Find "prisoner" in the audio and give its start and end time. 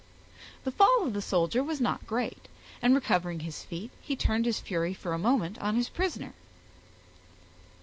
5.89-6.33